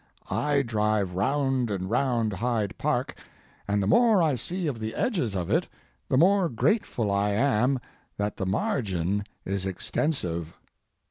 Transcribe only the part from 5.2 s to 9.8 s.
of it the more grateful I am that the margin is